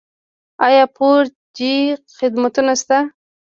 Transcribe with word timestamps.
آیا 0.65 0.83
فور 0.95 1.21
جي 1.57 1.73
خدمتونه 2.17 2.73
شته؟ 2.81 2.97